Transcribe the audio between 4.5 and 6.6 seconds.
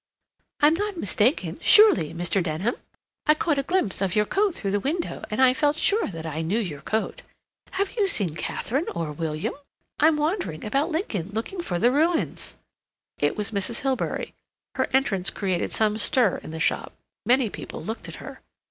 through the window, and I felt sure that I knew